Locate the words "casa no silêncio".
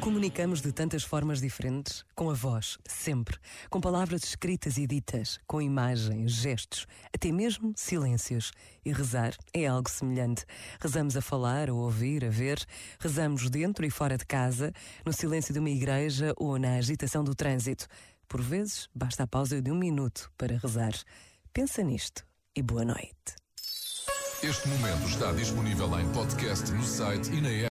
14.24-15.52